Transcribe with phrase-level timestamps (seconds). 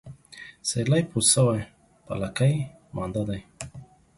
[0.69, 1.59] سيرلى پوست سوى،
[2.05, 2.53] په لکۍ
[2.95, 3.39] مانده دى.